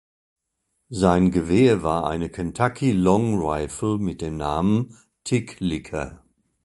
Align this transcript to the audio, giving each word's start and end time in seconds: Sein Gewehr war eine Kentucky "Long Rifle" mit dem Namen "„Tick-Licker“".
Sein 0.89 1.29
Gewehr 1.29 1.83
war 1.83 2.09
eine 2.09 2.29
Kentucky 2.31 2.91
"Long 2.91 3.39
Rifle" 3.39 3.99
mit 3.99 4.21
dem 4.21 4.35
Namen 4.35 4.97
"„Tick-Licker“". 5.25 6.25